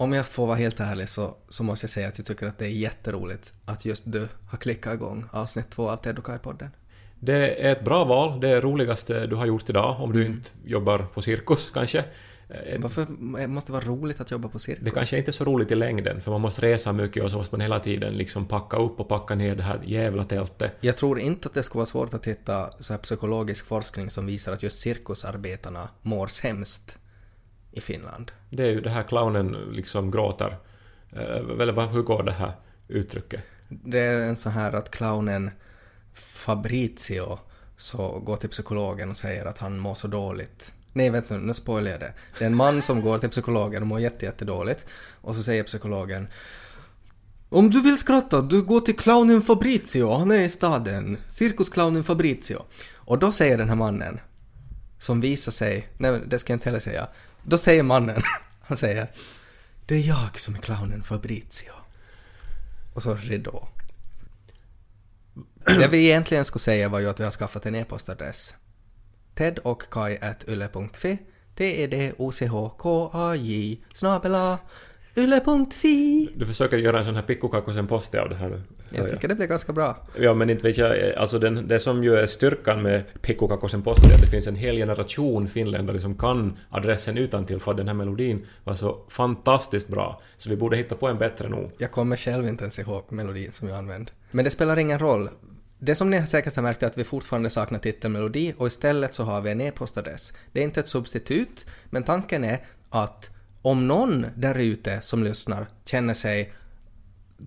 [0.00, 2.58] Om jag får vara helt ärlig så, så måste jag säga att jag tycker att
[2.58, 6.68] det är jätteroligt att just du har klickat igång avsnitt två av Ted och Kai-podden.
[7.18, 10.32] Det är ett bra val, det roligaste du har gjort idag, om du Mm.
[10.32, 12.04] inte jobbar på cirkus kanske.
[12.48, 13.06] Eh, Varför
[13.46, 14.84] måste det vara roligt att jobba på cirkus?
[14.84, 17.36] Det kanske inte är så roligt i längden, för man måste resa mycket och så
[17.36, 20.72] måste man hela tiden liksom packa upp och packa ner det här jävla tältet.
[20.80, 24.26] Jag tror inte att det skulle vara svårt att hitta så här psykologisk forskning som
[24.26, 26.96] visar att just cirkusarbetarna mår sämst
[27.72, 28.32] i Finland.
[28.50, 30.58] Det är ju det här clownen liksom gråter.
[31.12, 32.52] Eh, Eller hur går det här
[32.88, 33.40] uttrycket?
[33.68, 35.50] Det är en sån här att clownen
[36.14, 37.38] Fabrizio
[37.76, 40.74] så går till psykologen och säger att han mår så dåligt.
[40.92, 42.12] Nej, vänta nu, nu spoilar jag det.
[42.38, 44.86] Det är en man som går till psykologen och mår jätte, jättedåligt.
[45.20, 46.28] Och så säger psykologen
[47.48, 51.18] Om du vill skratta, du går till clownen Fabrizio, han är i staden.
[51.28, 52.62] Cirkusclownen Fabrizio.
[52.96, 54.20] Och då säger den här mannen,
[54.98, 57.08] som visar sig, nej det ska jag inte heller säga.
[57.42, 58.22] Då säger mannen,
[58.60, 59.10] han säger
[59.86, 61.72] Det är jag som är clownen Fabrizio.
[62.94, 63.68] Och så ridå.
[65.64, 68.54] Det vi egentligen skulle säga var ju att vi har skaffat en e-postadress.
[69.34, 71.18] Ted och Kai at yle.fi
[71.54, 72.20] T-E-D-O-C-H-K-A-J
[73.92, 74.58] snabela
[75.16, 78.62] yle.fi Du försöker göra en sån här pikkukakkosen posti av det här nu.
[78.90, 79.96] Jag tycker det blir ganska bra.
[80.18, 84.10] Ja, men inte vet jag, alltså den, det som ju är styrkan med pikkukakkosen posti
[84.10, 87.88] är att det finns en hel generation finländare som kan adressen utan till för den
[87.88, 90.22] här melodin var så fantastiskt bra.
[90.36, 91.70] Så vi borde hitta på en bättre nog.
[91.78, 94.12] Jag kommer själv inte ens ihåg melodin som jag använde.
[94.30, 95.30] Men det spelar ingen roll.
[95.78, 99.24] Det som ni säkert har märkt är att vi fortfarande saknar titelmelodi och istället så
[99.24, 100.34] har vi en e-postadress.
[100.52, 103.30] Det är inte ett substitut, men tanken är att
[103.62, 106.52] om någon där ute som lyssnar känner sig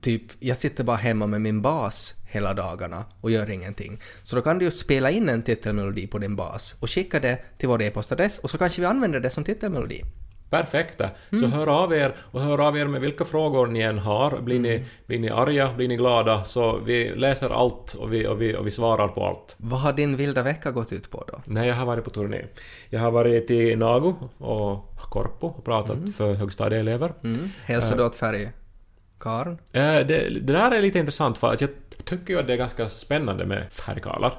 [0.01, 3.99] typ, jag sitter bara hemma med min bas hela dagarna och gör ingenting.
[4.23, 7.39] Så då kan du ju spela in en titelmelodi på din bas och skicka det
[7.57, 10.03] till vår e-postadress och så kanske vi använder det som titelmelodi.
[10.49, 11.09] Perfekta!
[11.29, 14.41] Så hör av er och hör av er med vilka frågor ni än har.
[14.41, 18.41] Blir, ni, blir ni arga, blir ni glada, så vi läser allt och vi, och
[18.41, 19.55] vi, och vi svarar på allt.
[19.57, 21.41] Vad har din vilda vecka gått ut på då?
[21.45, 22.45] Nej, jag har varit på turné.
[22.89, 27.13] Jag har varit i Nago och Korpo och pratat för högstadieelever.
[27.23, 27.49] Mm.
[27.63, 28.62] Hälsar du åt färgkarlen?
[29.71, 31.69] Eh, Det, det där är lite intressant för att jag
[32.03, 34.33] tycker ju att det är ganska spännande med färgkarlar.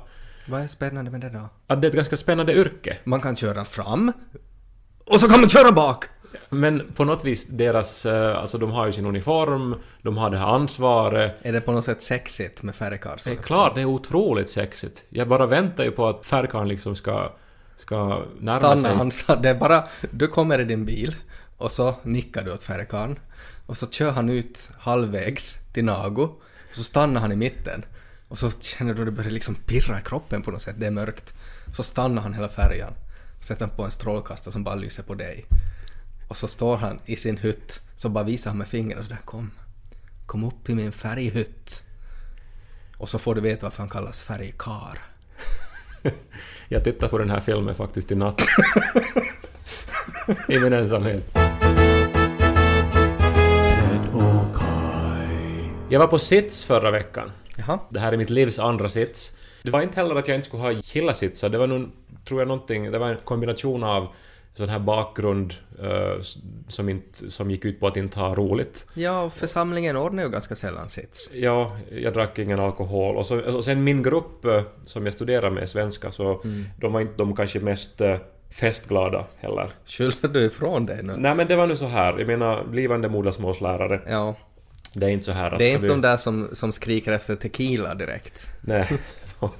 [0.46, 1.48] Vad är spännande med det då?
[1.66, 2.96] Att det är ett ganska spännande yrke.
[3.04, 4.12] Man kan köra fram
[5.04, 6.04] och så kan man köra bak!
[6.50, 8.06] Men på något vis, deras...
[8.06, 11.34] eh, Alltså de har ju sin uniform, de har det här ansvaret.
[11.42, 13.18] Är det på något sätt sexigt med färgkarl?
[13.24, 15.04] Det är klart, det är otroligt sexigt.
[15.08, 17.32] Jag bara väntar ju på att färgkarlen liksom ska...
[17.76, 18.94] Ska närma Stanna, sig.
[18.94, 19.42] han stannar.
[19.42, 21.16] Det är bara, du kommer i din bil
[21.58, 23.18] och så nickar du åt färgkarlen
[23.66, 26.22] och så kör han ut halvvägs till Nago
[26.70, 27.84] och så stannar han i mitten
[28.28, 30.86] och så känner du att det börjar liksom pirra i kroppen på något sätt, det
[30.86, 31.34] är mörkt.
[31.72, 32.94] Så stannar han hela färjan
[33.44, 35.44] sätter på en strålkastare som bara lyser på dig.
[36.28, 39.20] Och så står han i sin hytt, så bara visar han med fingret och sådär
[39.24, 39.50] kom.
[40.26, 41.82] Kom upp i min färghytt.
[42.96, 44.98] Och så får du veta varför han kallas färgkar.
[46.68, 48.40] Jag tittar på den här filmen faktiskt i natt.
[50.48, 51.53] I min ensamhet.
[55.94, 57.30] Jag var på sits förra veckan.
[57.56, 57.78] Jaha.
[57.90, 59.32] Det här är mitt livs andra sits.
[59.62, 61.48] Det var inte heller att jag inte skulle ha gillat sitsar.
[61.48, 61.88] Det var nog,
[62.28, 62.90] tror jag, någonting...
[62.90, 64.08] Det var en kombination av
[64.54, 66.20] sån här bakgrund eh,
[66.68, 68.84] som, inte, som gick ut på att inte ha roligt.
[68.94, 71.30] Ja, och församlingen ordnar ju ganska sällan sits.
[71.34, 73.16] Ja, jag drack ingen alkohol.
[73.16, 76.42] Och, så, och sen min grupp eh, som jag studerar med, svenska, så
[76.80, 78.16] de var inte de kanske mest eh,
[78.50, 79.68] festglada heller.
[79.84, 81.14] Skyller du ifrån dig nu?
[81.16, 84.34] Nej men det var nu så här, jag menar blivande modersmålslärare, Ja.
[84.94, 85.88] Det är inte så här att Det är inte vi...
[85.88, 88.48] de där som, som skriker efter tequila direkt.
[88.60, 88.88] Nej.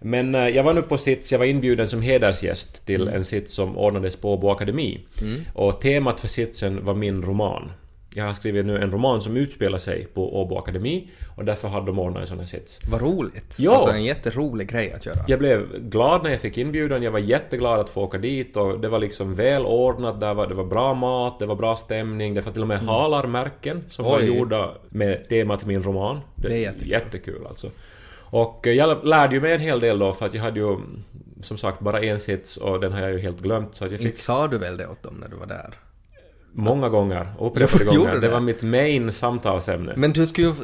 [0.00, 3.54] Men eh, jag var nu på sits, jag var inbjuden som hedersgäst till en sits
[3.54, 5.06] som ordnades på Åbo Akademi.
[5.54, 7.70] Och temat för sitsen var min roman.
[8.16, 11.86] Jag har skrivit nu en roman som utspelar sig på Åbo Akademi och därför hade
[11.86, 12.80] de ordnat en sån här sits.
[12.90, 13.56] Vad roligt.
[13.58, 13.74] Ja.
[13.74, 15.18] Alltså en jätterolig grej att göra.
[15.28, 18.80] Jag blev glad när jag fick inbjudan, jag var jätteglad att få åka dit och
[18.80, 22.40] det var liksom välordnat, där var, det var bra mat, det var bra stämning, det
[22.40, 24.24] var till och med halarmärken som var Oj.
[24.24, 26.20] gjorda med temat min roman.
[26.34, 26.90] Det är jättekul.
[26.90, 27.70] jättekul alltså.
[28.14, 30.76] Och eh, jag lärde ju mig en hel del då för att jag hade ju
[31.40, 34.00] som sagt bara en sits och den har jag ju helt glömt så att jag
[34.00, 35.74] fick Inte sa du väl det åt dem när du var där?
[36.56, 38.12] Många gånger, upprepade gånger.
[38.14, 38.28] Det det?
[38.28, 39.92] var mitt main samtalsämne.
[39.96, 40.54] Men du skulle ju...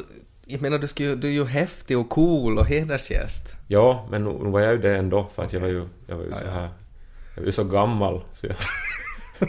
[0.45, 3.53] Jag menar, du, skulle, du är ju häftig och cool och hedersgäst.
[3.67, 6.23] Ja, men nu var jag ju det ändå för att jag var ju, jag var
[6.23, 6.69] ju så här...
[7.35, 8.55] Jag var ju så gammal så jag...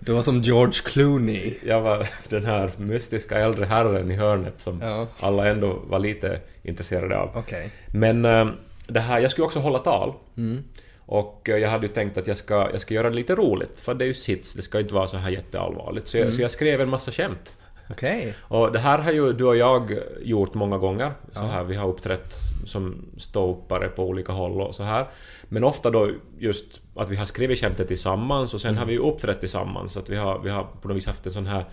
[0.00, 1.54] Du var som George Clooney.
[1.66, 5.06] Jag var den här mystiska äldre herren i hörnet som Ja.
[5.20, 7.30] alla ändå var lite intresserade av.
[7.34, 7.70] Okej.
[7.86, 8.46] Men eh,
[8.86, 10.12] det här, jag skulle också hålla tal.
[10.36, 10.62] Mm.
[11.06, 13.80] Och eh, jag hade ju tänkt att jag ska, jag ska göra det lite roligt,
[13.80, 16.08] för det är ju sits, det ska inte vara så här jätteallvarligt.
[16.08, 17.56] Så jag, så jag skrev en massa skämt.
[17.90, 18.34] Okej.
[18.40, 21.12] Och det här har ju du och jag gjort många gånger.
[21.32, 22.34] Så här, vi har uppträtt
[22.64, 25.06] som ståuppare på olika håll och så här.
[25.48, 28.98] Men ofta då just att vi har skrivit skämtet tillsammans och sen har vi ju
[28.98, 29.92] uppträtt tillsammans.
[29.92, 31.64] Så att vi har, vi har på något vis haft en sån här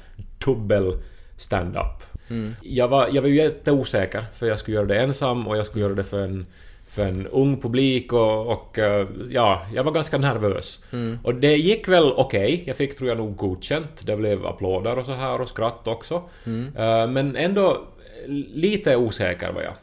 [0.45, 0.97] dubbel
[1.37, 2.03] stand-up.
[2.61, 5.83] Jag, var, jag var ju jätteosäker för jag skulle göra det ensam och jag skulle
[5.83, 6.45] göra det för en,
[6.89, 10.79] för en ung publik och, och eh, ja, jag var ganska nervös.
[11.23, 12.63] Och det gick väl okej.
[12.67, 14.05] Jag fick, tror jag, nog godkänt.
[14.05, 16.15] Det blev applåder och så här och skratt också.
[16.75, 17.87] Eh, Men ändå
[18.53, 19.73] lite osäker var jag.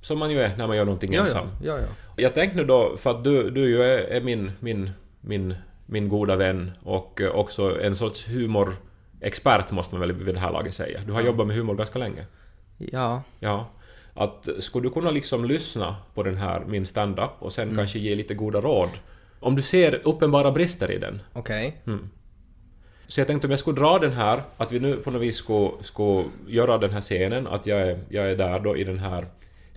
[0.00, 1.46] Som man ju är när man gör någonting Ja, ensam.
[1.62, 2.22] ja, ja, ja.
[2.22, 4.90] Jag tänkte nu då, för att du, du ju är, är min, min,
[5.20, 5.54] min,
[5.86, 10.52] min goda vän och eh, också en sorts humorexpert måste man väl vid det här
[10.52, 11.00] laget säga.
[11.06, 12.26] Du har jobbat med humor ganska länge.
[12.78, 13.22] Ja.
[13.40, 13.66] Ja.
[14.20, 18.14] Att skulle du kunna liksom lyssna på den här, min stand-up och sen kanske ge
[18.14, 18.88] lite goda råd?
[19.40, 21.22] Om du ser uppenbara brister i den.
[21.32, 21.82] Okej.
[23.06, 25.36] Så jag tänkte om jag skulle dra den här, att vi nu på något vis
[25.36, 28.98] skulle, skulle göra den här scenen, att jag är, jag är där då i den
[28.98, 29.26] här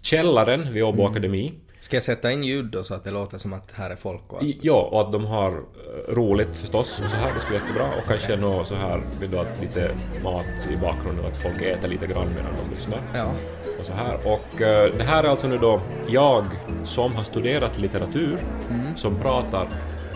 [0.02, 1.54] källaren vid Åbo Akademi.
[1.80, 4.34] Ska jag sätta in ljud då så att det låter som att här är folk
[4.34, 4.44] och...
[4.44, 7.68] I- Ja, och att de har eh, roligt förstås och så här, det skulle vara
[7.68, 7.88] jättebra.
[8.02, 11.88] Och kanske nå så här, vill du att lite mat i bakgrunden, att folk äter
[11.88, 13.02] lite grann medan de lyssnar.
[13.14, 13.32] Ja.
[13.84, 14.18] Och så här.
[14.26, 16.46] Och eh, det här är alltså nu då jag
[16.84, 18.38] som har studerat litteratur,
[18.96, 19.68] som pratar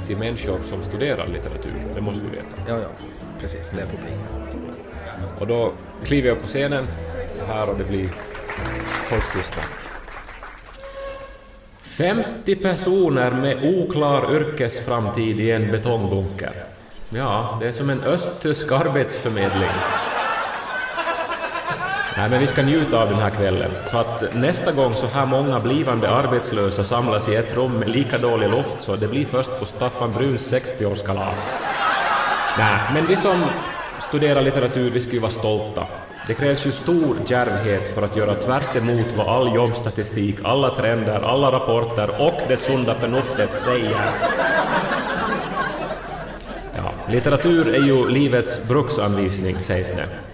[0.08, 1.84] till människor som studerar litteratur.
[1.96, 2.56] Det måste du veta.
[2.68, 2.88] Ja, ja.
[3.42, 4.20] Precis, det är publiken.
[5.40, 5.72] Och då
[6.04, 6.88] kliver jag upp på scenen
[7.48, 8.10] här och det blir
[9.04, 9.62] folktysta.
[11.82, 16.52] 50 personer med oklar yrkesframtid i en betongbunker.
[17.10, 19.70] Ja, det är som en östtysk arbetsförmedling.
[22.18, 23.72] Nej, men vi ska njuta av den här kvällen.
[23.92, 28.18] För att nästa gång så här många blivande arbetslösa samlas i ett rum med lika
[28.18, 31.48] dålig luft så det blir först på Staffan Bruns 60-årskalas.
[32.58, 33.44] Nej, men vi som
[34.00, 35.88] studerar litteratur, vi ska ju vara stolta.
[36.28, 41.20] Det krävs ju stor djärvhet för att göra tvärt emot vad all jobbstatistik, alla trender,
[41.24, 44.00] alla rapporter och det sunda förnuftet säger.
[46.76, 50.27] Ja, litteratur är ju livets bruksanvisning, sägs det.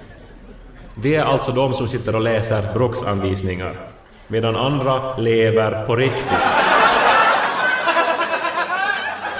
[0.96, 3.80] Vi är alltså de som sitter och läser bruksanvisningar,
[4.28, 6.44] medan andra lever på riktigt.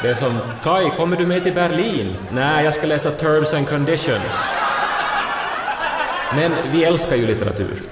[0.02, 2.16] Det är som Kai, kommer du med till Berlin?
[2.32, 4.44] Nej, jag ska läsa Terms and Conditions.
[6.36, 7.84] Men vi älskar ju litteratur.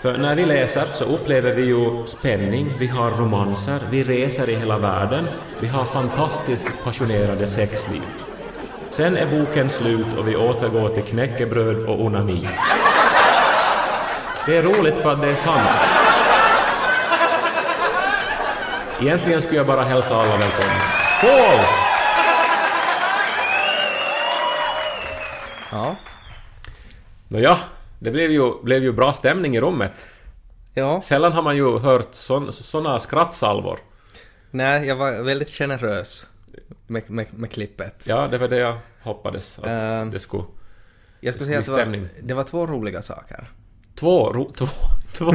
[0.00, 4.54] För när vi läser så upplever vi ju spänning, vi har romanser, vi reser i
[4.54, 5.28] hela världen,
[5.60, 8.02] vi har fantastiskt passionerade sexliv.
[8.90, 12.48] Sen är boken slut och vi återgår till knäckebröd och onani.
[14.50, 15.68] Det är roligt för att det är sant.
[19.00, 20.80] Egentligen skulle jag bara hälsa alla välkomna.
[21.18, 21.64] Skål!
[25.70, 25.96] Ja.
[27.28, 27.58] Nåja,
[27.98, 30.06] det blev ju, blev ju bra stämning i rummet.
[30.74, 31.00] Ja.
[31.00, 33.78] Sällan har man ju hört sån, såna skrattsalvor.
[34.50, 36.26] Nej, jag var väldigt generös
[36.86, 38.04] med, med, med klippet.
[38.08, 40.44] Ja, det var det jag hoppades att Ehm, det skulle...
[41.20, 43.48] jag skulle säga att det var, det var två roliga saker.
[44.00, 44.66] Två, ro, två,
[45.12, 45.34] två,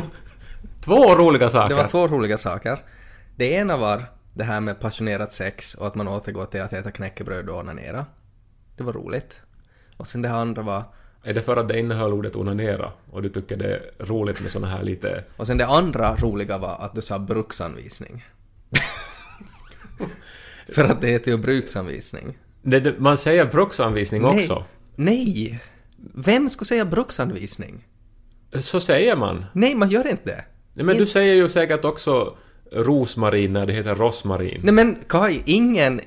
[0.82, 1.70] två roliga saker.
[1.70, 2.80] Det var två roliga saker.
[3.36, 4.04] Det ena var
[4.34, 8.06] det här med passionerat sex och att man återgår till att äta knäckebröd och onanera.
[8.78, 9.42] Det var roligt.
[9.98, 10.84] Och sen det andra var...
[11.24, 14.52] Är det för att det innehöll ordet onanera och du tycker det är roligt med
[14.52, 15.24] såna här lite...
[15.38, 18.26] Och sen det andra roliga var att du sa bruksanvisning.
[20.70, 22.38] För att det heter ju bruksanvisning.
[22.62, 24.64] Det, man säger bruksanvisning också.
[24.96, 25.60] Nej!
[25.98, 27.84] Vem skulle säga bruksanvisning?
[28.62, 29.46] Så säger man.
[29.54, 30.46] Nej, man gör inte det.
[30.74, 32.38] Nej, men du Inte- säger ju säkert också
[32.72, 34.62] rosmarin när det heter rosmarin.
[34.64, 36.02] Nej men Kai, ingen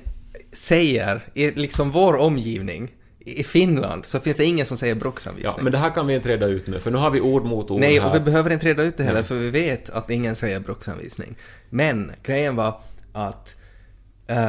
[0.53, 5.63] säger i liksom vår omgivning i Finland så finns det ingen som säger Ja, bruksanvisning.
[5.63, 7.71] men det här kan vi inte reda ut nu, för nu har vi ord mot
[7.71, 8.09] ord Nej, här.
[8.09, 11.35] och vi behöver inte reda ut det heller för vi vet att ingen säger bruksanvisning.
[11.69, 12.81] Men grejen var
[13.13, 13.55] att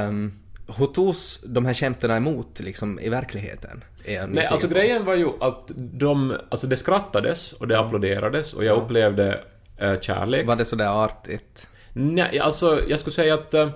[0.09, 0.33] um,
[0.79, 3.85] hur togs de här skämten emot liksom i verkligheten?
[4.29, 4.75] Nej, alltså på.
[4.75, 6.37] grejen var ju att de...
[6.49, 9.41] Alltså det skrattades och det applåderades och jag upplevde
[9.77, 10.47] eh, kärlek.
[10.47, 11.69] Var det sådär artigt?
[11.93, 13.55] Nej, alltså jag skulle säga att...
[13.55, 13.71] Eh,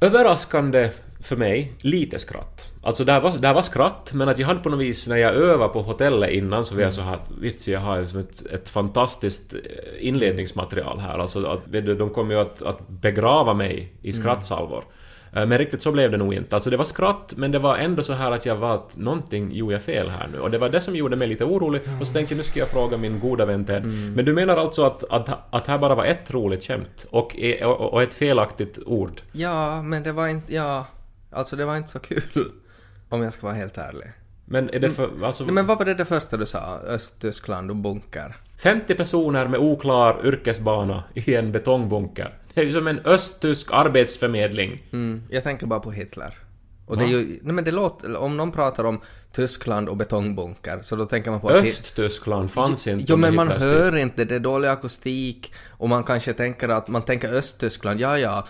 [0.00, 0.90] överraskande
[1.20, 2.72] för mig, lite skratt.
[2.82, 5.34] Alltså där var, där var skratt, men att jag hade på något vis, när jag
[5.34, 8.46] övade på hotellet innan så var jag så här att vits, jag har liksom ett,
[8.46, 9.60] ett fantastiskt eh,
[9.98, 11.18] inledningsmaterial här.
[11.18, 11.60] Alltså att,
[11.98, 14.78] de kommer ju att, att begrava mig i skrattsalvor.
[14.78, 16.54] Eh, Men riktigt så blev det nog inte.
[16.54, 19.52] Alltså det var skratt, men det var ändå så här att jag var att någonting
[19.52, 20.38] gjorde jag fel här nu.
[20.38, 21.82] Och det var det som gjorde mig lite orolig.
[22.00, 23.84] Och så tänkte jag nu ska jag fråga min goda vän Ted.
[23.84, 27.06] Men du menar alltså att, att, att här bara var ett roligt skämt?
[27.10, 29.20] Och, och, och ett felaktigt ord?
[29.32, 30.86] Ja, men det var inte, ja,
[31.30, 32.22] alltså det var inte så kul.
[33.08, 34.12] Om jag ska vara helt ärlig.
[34.44, 35.24] Men är det för...
[35.24, 36.78] Alltså, Nej, men vad var det det första du sa?
[36.78, 38.36] Östtyskland och bunker?
[38.58, 42.38] 50 personer med oklar yrkesbana i en betongbunker.
[42.54, 44.82] Det är ju som en östtysk arbetsförmedling.
[44.92, 46.34] Mm, jag tänker bara på Hitler.
[46.86, 49.00] Och det är ju, nej men det låter, om någon pratar om
[49.32, 51.64] Tyskland och betongbunker, så då tänker man på att...
[51.64, 56.32] Östtyskland fanns inte Jo men man hör inte, det är dålig akustik och man kanske
[56.32, 58.46] tänker att, man tänker Östtyskland, ja ja,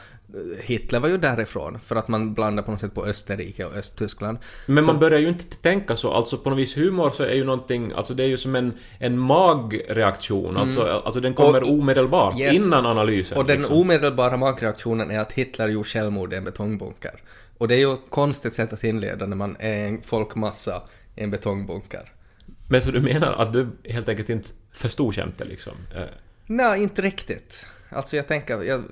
[0.62, 4.38] Hitler var ju därifrån, för att man blandar på något sätt på Österrike och Östtyskland.
[4.66, 7.34] Men Så- man börjar ju inte tänka så, alltså på något vis humor så är
[7.34, 11.62] ju någonting, alltså det är ju som en, en magreaktion, alltså, alltså den kommer Mm.
[11.62, 12.66] Och- omedelbart, Yes.
[12.66, 13.38] innan analysen.
[13.38, 13.76] Och den liksom.
[13.76, 17.22] omedelbara magreaktionen är att Hitler gjorde självmord i en betongbunker.
[17.58, 20.82] Och det är ju ett konstigt sätt att inleda när man är en folkmassa
[21.16, 22.12] i en betongbunker.
[22.68, 25.72] Men så du menar att du helt enkelt inte förstod skämtet liksom?
[25.96, 26.02] Eh,
[26.46, 27.66] Nej, inte riktigt.
[27.90, 28.82] Alltså jag tänker, jag,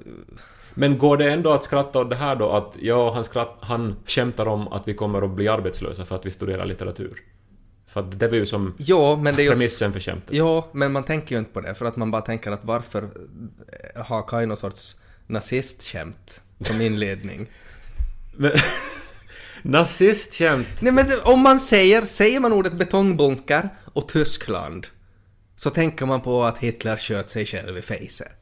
[0.78, 3.96] Men går det ändå att skratta åt det här då att ja, han, skratt, han
[4.06, 7.22] skämtar om att vi kommer att bli arbetslösa för att vi studerar litteratur?
[7.86, 9.50] För att det var ju som ja, men det är ju...
[9.50, 10.36] premissen för skämtet.
[10.36, 13.02] Ja, men man tänker ju inte på det för att man bara tänker att varför
[13.02, 17.46] eh, har Kaj någon sorts nazistskämt som inledning?
[18.36, 18.52] Men,
[19.62, 24.86] nazistskämt Nej men om man säger, säger man ordet betongbunker och Tyskland
[25.56, 28.35] så tänker man på att Hitler sköt sig själv i fejset.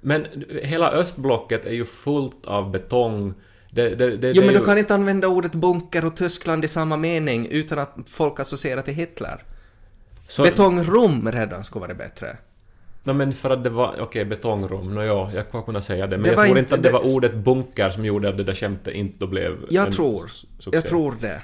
[0.00, 0.26] Men
[0.62, 3.34] hela östblocket är ju fullt av betong.
[3.70, 6.68] Det, det, det, Jo men är du kan inte använda ordet bunker och Tyskland i
[6.68, 9.44] samma mening utan att folk associerar till Hitler.
[10.28, 12.36] så, Betongrum redan skulle vara bättre.
[13.04, 16.16] No, men för att det var, okej, betongrum, no, ja, jag kan kunna säga det.
[16.18, 18.54] Men Det jag tror inte- att det var ordet bunker som gjorde att det där
[18.54, 20.26] skämtet inte blev Jag en tror,
[20.58, 20.70] succé.
[20.76, 21.42] jag tror det.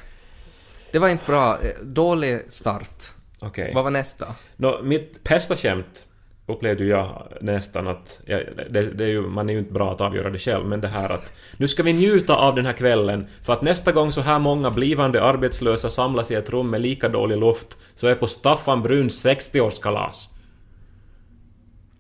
[0.93, 3.05] Det var inte bra, eh, dålig start.
[3.39, 3.73] Okej.
[3.75, 4.35] Vad var nästa?
[4.57, 6.06] Nå, mitt bästa skämt
[6.47, 8.21] upplevde jag nästan att...
[8.25, 8.39] Ja,
[8.71, 10.89] det, det är ju, man är ju inte bra att avgöra det själv, men det
[10.89, 14.21] här att nu ska vi njuta av den här kvällen, för att nästa gång så
[14.21, 18.27] här många blivande arbetslösa samlas i ett rum med lika dålig luft, så är på
[18.27, 20.29] Staffan Bruns 60-årskalas.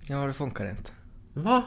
[0.09, 0.91] Ja, det funkar inte.
[1.35, 1.63] Va?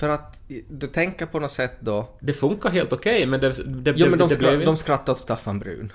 [0.00, 2.08] För att du tänker på något sätt då...
[2.20, 3.48] Det funkar helt okej, men det...
[3.48, 5.92] det, Jo men de, det blev de skrattade åt Staffan Brun.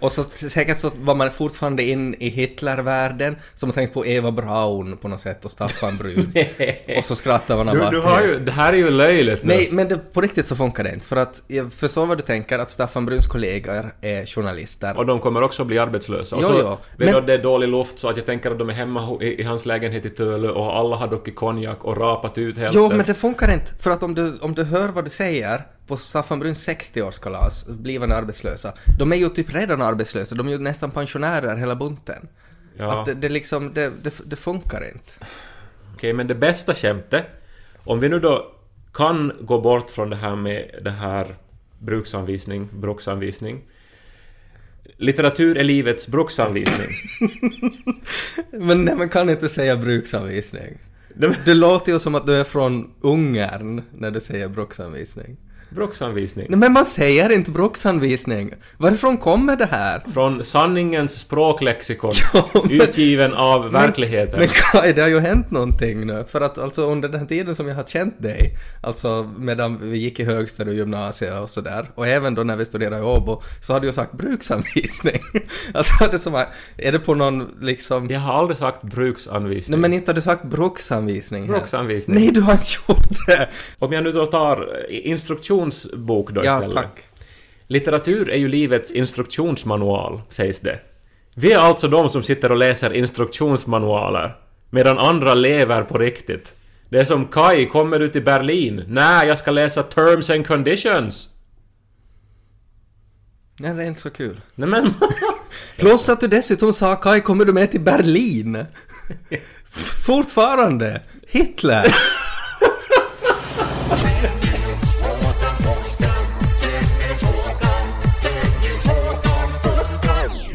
[0.00, 4.32] Och så säkert så var man fortfarande in i Hitlervärlden, som man tänkt på Eva
[4.32, 6.32] Braun på något sätt och Staffan Brun.
[6.98, 9.54] och så skrattar man du, bara du har ju, det här är ju löjligt nu.
[9.54, 11.06] Nej, men det, på riktigt så funkar det inte.
[11.06, 14.96] För att jag förstår vad du tänker, att Staffan Bruns kollegor är journalister.
[14.96, 16.36] Och de kommer också bli arbetslösa.
[16.36, 18.50] Och Jo, så jo, du men- att det är dålig luft så att jag tänker
[18.50, 21.84] att de är hemma i, i hans lägenhet i Tölö och alla har druckit konjak
[21.84, 22.82] och rapat ut hälften.
[22.82, 23.74] Jo, men det funkar inte.
[23.82, 28.16] För att om du, om du hör vad du säger på Staffan Bruns 60-årskalas, blivande
[28.16, 32.28] arbetslösa, de är ju typ redan arbetslösa, de är ju nästan pensionärer hela bunten.
[32.76, 33.00] Ja.
[33.00, 35.12] Att det, det liksom, det, det, det funkar inte.
[35.94, 37.26] Okej, men det bästa skämtet,
[37.84, 38.52] om vi nu då
[38.94, 41.36] kan gå bort från det här med det här
[41.78, 43.62] bruksanvisning, bruksanvisning.
[44.96, 46.88] Litteratur är livets bruksanvisning.
[48.50, 50.78] Men nej, man kan inte säga bruksanvisning.
[51.46, 55.36] Det låter ju som att du är från Ungern när du säger bruksanvisning.
[55.74, 56.46] Bruksanvisning.
[56.48, 58.52] Nej, men man säger inte bruksanvisning.
[58.78, 60.02] Varifrån kommer det här?
[60.14, 64.38] Från sanningens språklexikon, Ja, men- utgiven av verkligheten.
[64.38, 66.24] Men Kai, det har ju hänt någonting nu.
[66.28, 70.20] För att alltså under den tiden som jag har känt dig, alltså medan vi gick
[70.20, 73.72] i högstadiet och gymnasiet och sådär, och även då när vi studerade i Åbo, så
[73.72, 75.20] har du ju sagt bruksanvisning.
[75.74, 78.10] alltså det som är, är det på någon liksom...
[78.10, 79.80] Jag har aldrig sagt bruksanvisning.
[79.80, 81.52] Nej men inte har du sagt bruksanvisning här.
[81.52, 82.16] Bruksanvisning.
[82.16, 83.48] Nej, du har inte gjort det!
[83.78, 84.68] Om jag nu då tar
[85.64, 86.76] instruktionsbok då Ja, istället.
[86.76, 87.00] tack.
[87.66, 90.78] Litteratur är ju livets instruktionsmanual, sägs det.
[91.34, 94.36] Vi är alltså de som sitter och läser instruktionsmanualer,
[94.70, 96.52] medan andra lever på riktigt.
[96.88, 98.84] Det är som Kai, kommer du till Berlin?
[98.88, 101.28] Nej, jag ska läsa Terms and Conditions.
[103.60, 104.40] Nej, det är inte så kul.
[104.54, 104.94] Nej men...
[105.76, 108.64] Plus att du dessutom sa Kai, kommer du med till Berlin?
[110.06, 111.02] Fortfarande!
[111.26, 111.94] Hitler!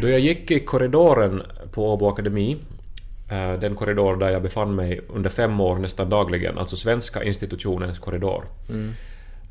[0.01, 2.57] Då jag gick i korridoren på Åbo Akademi,
[3.31, 7.99] eh, den korridor där jag befann mig under fem år nästan dagligen, alltså svenska institutionens
[7.99, 8.45] korridor,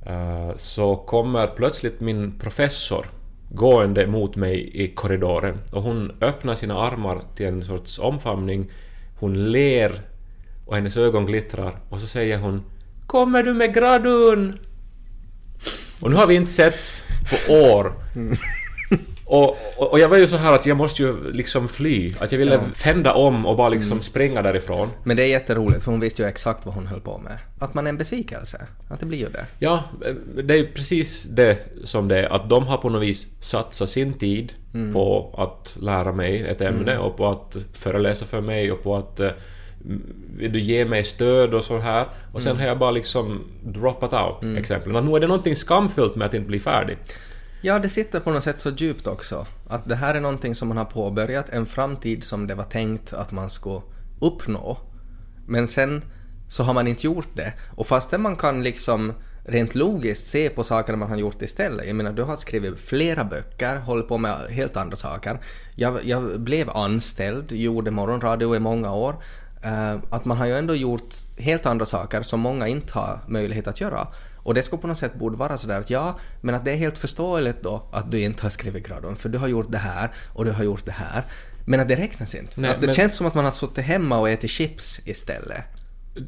[0.06, 3.06] eh, så kommer plötsligt min professor
[3.50, 5.58] gående mot mig i korridoren.
[5.72, 8.70] Och hon öppnar sina armar till en sorts omfamning,
[9.18, 10.00] hon ler
[10.66, 11.78] och hennes ögon glittrar.
[11.88, 12.62] Och så säger hon
[13.06, 14.58] ”Kommer du med gradun?”
[16.00, 17.92] Och nu har vi inte setts på år.
[19.30, 22.14] Och, och, och jag var ju så här att jag måste ju liksom fly.
[22.20, 22.60] Att jag ville Ja.
[22.74, 24.88] fända om och bara liksom springa därifrån.
[25.04, 27.38] Men det är jätteroligt för hon visste ju exakt vad hon höll på med.
[27.58, 28.66] Att man är en besvikelse.
[28.88, 29.46] Att det blir ju det.
[29.58, 29.82] Ja,
[30.44, 32.32] det är ju precis det som det är.
[32.32, 34.52] Att de har på något vis satsat sin tid
[34.92, 39.20] på att lära mig ett ämne och på att föreläsa för mig och på att
[39.20, 39.30] eh,
[40.36, 42.06] vill du ge mig stöd och så här.
[42.32, 44.96] Och sen har jag bara liksom droppat out exempel.
[44.96, 46.96] Att nu är det någonting skamfullt med att inte bli färdig.
[47.60, 49.46] Ja, det sitter på något sätt så djupt också.
[49.68, 53.12] Att det här är någonting som man har påbörjat, en framtid som det var tänkt
[53.12, 53.80] att man skulle
[54.20, 54.78] uppnå.
[55.46, 56.04] Men sen
[56.48, 57.52] så har man inte gjort det.
[57.76, 59.12] Och fastän man kan liksom
[59.44, 61.86] rent logiskt se på saker man har gjort istället.
[61.86, 65.38] Jag menar, du har skrivit flera böcker, håller på med helt andra saker.
[65.74, 69.16] Jag, jag blev anställd, gjorde morgonradio i många år.
[69.64, 73.66] Uh, att man har ju ändå gjort helt andra saker som många inte har möjlighet
[73.66, 74.08] att göra.
[74.42, 76.76] Och det skulle på något sätt borde vara sådär att ja, men att det är
[76.76, 80.10] helt förståeligt då att du inte har skrivit gradon, för du har gjort det här
[80.32, 81.22] och du har gjort det här.
[81.66, 82.60] Men att det räknas inte.
[82.60, 85.64] Nej, att det men- känns som att man har suttit hemma och ätit chips istället.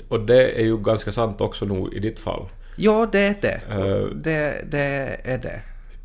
[0.09, 2.49] Och det är ju ganska sant också nog i ditt fall.
[2.76, 3.61] Ja, det är det.
[3.71, 4.17] Eh.
[4.17, 5.61] Det, det är det.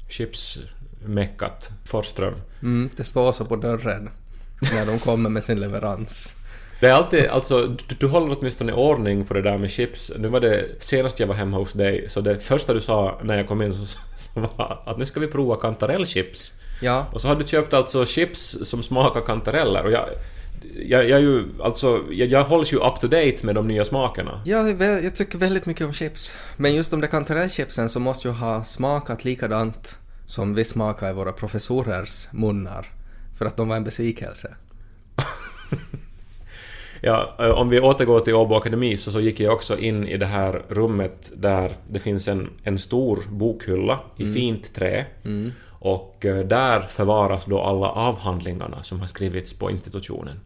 [0.09, 2.33] Chipsmeckat Forsström.
[2.62, 4.09] Mm, det står så på dörren
[4.62, 6.33] när de kommer med sin leverans.
[6.79, 10.12] Det är alltid, alltså, du, du håller åtminstone ordning på det där med chips.
[10.17, 13.38] Nu var det senast jag var hemma hos dig, så det första du sa när
[13.38, 13.86] jag kom in så,
[14.17, 16.53] så var att nu ska vi prova kantarellchips.
[16.82, 20.10] Ja, Och så har du köpt alltså chips som smakar kantareller och jag...
[20.86, 24.41] Jag, jag, ju, alltså, jag, jag hålls ju up to date med de nya smakerna.
[24.46, 26.34] vä- jag tycker väldigt mycket om chips.
[26.58, 31.13] Men just de där kantarellchipsen så måste ju ha smakat likadant som vi smakar i
[31.13, 32.86] våra professorers munnar.
[33.38, 34.55] För att de var en besvikelse.
[37.05, 40.17] Ja, eh, om vi återgår till Åbo Akademi så, så gick jag också in i
[40.17, 45.05] det här rummet där det finns en, en stor bokhylla i fint trä.
[45.79, 50.39] Och eh, där förvaras då alla avhandlingarna som har skrivits på institutionen.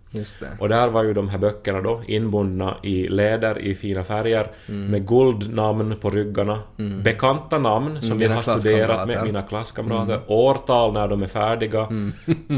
[0.59, 4.47] Och där var ju de här böckerna då inbundna i läder i fina färger
[4.91, 6.59] med guldnamn på ryggarna.
[7.03, 10.19] Bekanta namn som Mm, jag har studerat med mina klasskamrater.
[10.27, 11.87] Årtal när de är färdiga.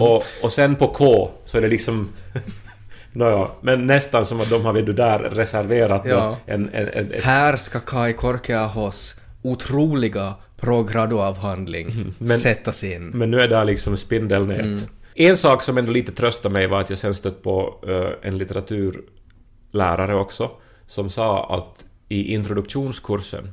[0.01, 2.09] Och, och sen på K så är det liksom
[3.13, 6.37] Nåja, men nästan som att de har det där reserverat Ja.
[6.45, 13.07] en, en, en, ett, Här ska Kai Korkeahos otroliga pro-grado-avhandling sättas in.
[13.09, 14.89] Men nu är det liksom spindelnät.
[15.15, 18.37] En sak som ändå lite tröstade mig var att jag sen stött på eh, en
[18.37, 20.51] litteraturlärare också
[20.87, 23.51] som sa att i introduktionskursen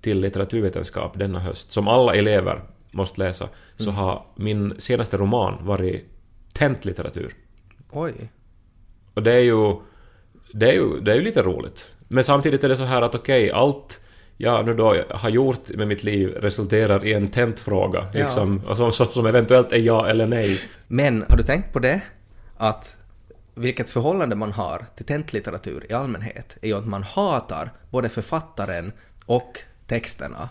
[0.00, 6.04] till litteraturvetenskap denna höst, som alla elever måste läsa, så har min senaste roman varit
[6.52, 7.34] tentlitteratur.
[7.90, 8.12] Oj.
[9.20, 9.76] Och det är ju...
[10.52, 11.86] Det är ju, det är ju lite roligt.
[12.08, 14.00] Men samtidigt är det så här att okej, allt
[14.36, 18.06] jag nu då har gjort med mitt liv resulterar i en tentfråga.
[18.12, 18.18] Ja.
[18.18, 20.60] Liksom, som, som eventuellt är ja eller nej.
[20.88, 22.00] Men har du tänkt på det?
[22.56, 22.96] Att
[23.54, 28.92] vilket förhållande man har till tentlitteratur i allmänhet är ju att man hatar både författaren
[29.26, 30.48] och texterna.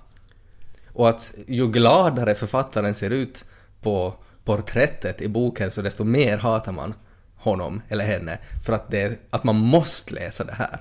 [0.94, 3.46] Och att ju gladare författaren ser ut
[3.82, 6.94] på porträttet i boken så desto mer hatar man
[7.40, 10.80] honom eller henne för att, det, att man måste läsa det här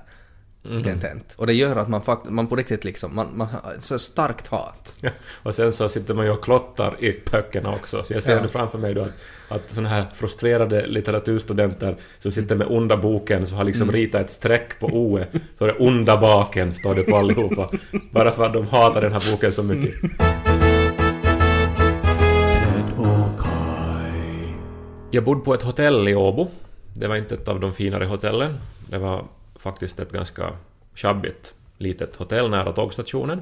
[0.63, 1.33] till en tent.
[1.37, 4.47] Och det gör att man, fakt- man på riktigt liksom, man, man har så starkt
[4.47, 4.93] hat.
[5.43, 8.03] Och sen så sitter man ju och klottar i böckerna också.
[8.03, 8.41] Så jag ser Ja.
[8.41, 9.11] nu framför mig då att,
[9.49, 14.29] att såna här frustrerade litteraturstudenter som sitter med onda boken så har liksom ritat ett
[14.29, 15.19] streck på O.
[15.57, 17.69] Så det onda baken står det på allihopa.
[18.11, 19.95] Bara för att de hatar den här boken så mycket.
[25.11, 26.47] Jag bodde på ett hotell i Åbo.
[26.93, 28.57] Det var inte ett av de finare hotellen.
[28.89, 30.53] Det var faktiskt ett ganska
[30.95, 33.41] sjabbigt litet hotell nära tågstationen.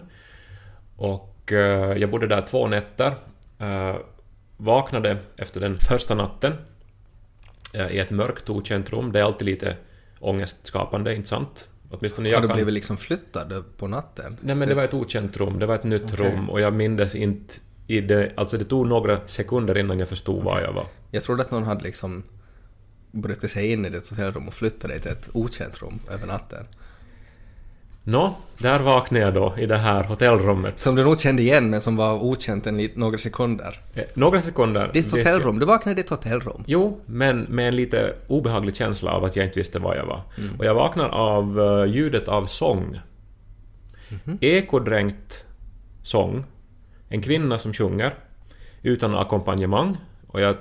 [0.96, 3.16] Och eh, jag bodde där två nätter.
[3.60, 3.96] Eh,
[4.58, 6.54] vaknade efter den första natten
[7.74, 9.12] eh, i ett mörkt okänt rum.
[9.12, 9.76] Det är alltid lite
[10.20, 11.70] ångestskapande, inte sant?
[11.92, 12.56] Åtminstone Har jag du kan...
[12.56, 14.38] blivit liksom flyttad på natten?
[14.42, 16.26] Nej men det var ett okänt rum, det var ett nytt Okej.
[16.26, 17.54] rum och jag mindes inte
[17.88, 18.32] i det...
[18.36, 20.86] Alltså det tog några sekunder innan jag förstod var jag var.
[21.12, 22.24] Jag trodde att någon hade liksom
[23.12, 26.66] brutit sig in i ditt hotellrum och flyttat dig till ett okänt rum över natten.
[28.04, 30.80] Nå, där vaknade jag då i det här hotellrummet.
[30.80, 33.80] Som du nog kände igen men som var okänt en några sekunder.
[33.94, 34.90] Eh, Några sekunder...
[34.94, 36.64] Ditt hotellrum, du vaknade i ditt hotellrum.
[36.68, 40.22] Jo, men med en lite obehaglig känsla av att jag inte visste var jag var.
[40.38, 40.56] Mm.
[40.60, 43.00] Och jag vaknar av eh, ljudet av sång.
[44.10, 44.38] Mhm.
[44.42, 45.46] Ekodränkt
[46.04, 46.44] sång.
[47.10, 48.14] En kvinna som sjunger
[48.84, 49.98] utan ackompanjemang.
[50.28, 50.56] Och jag...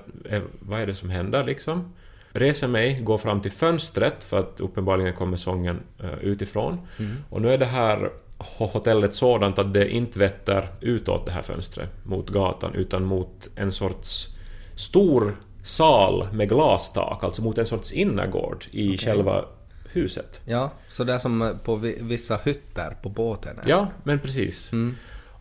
[0.61, 1.93] Vad är det som händer liksom?
[2.33, 6.81] Reser mig, går fram till fönstret för att uppenbarligen kommer sången eh, utifrån.
[6.99, 7.17] Mm.
[7.31, 11.43] Och nu är det här ho- hotellet sådant att det inte vetter utåt det här
[11.43, 14.29] fönstret mot gatan utan mot en sorts
[14.77, 19.45] stor sal med glastak, alltså mot en sorts innergård i själva
[19.93, 20.41] huset.
[20.45, 23.59] Ja, så det är som på vi- vissa hytter på båten.
[23.59, 23.69] är.
[23.71, 24.73] Ja, men precis.
[24.73, 24.95] Mm.